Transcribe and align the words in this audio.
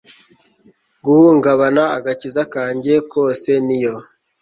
guhungabana. 1.05 1.83
agakiza 1.97 2.41
kanjye 2.53 2.93
kose 3.11 3.51
niyo 3.65 3.95